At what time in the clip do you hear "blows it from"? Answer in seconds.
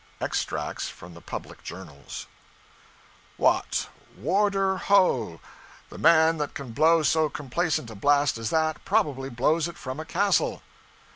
9.29-9.99